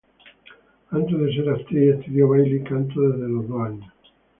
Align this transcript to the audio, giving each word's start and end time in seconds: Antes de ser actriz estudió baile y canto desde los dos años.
Antes 0.89 1.15
de 1.15 1.31
ser 1.31 1.47
actriz 1.49 1.93
estudió 1.99 2.27
baile 2.29 2.55
y 2.57 2.63
canto 2.63 3.01
desde 3.07 3.29
los 3.29 3.47
dos 3.47 3.61
años. 3.61 3.93